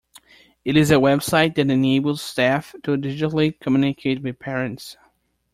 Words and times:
It 0.65 0.75
is 0.77 0.89
a 0.89 0.95
website 0.95 1.53
that 1.53 1.69
enables 1.69 2.23
staff 2.23 2.71
to 2.85 2.97
digitally 2.97 3.59
communicate 3.59 4.23
with 4.23 4.39
parents. 4.39 4.97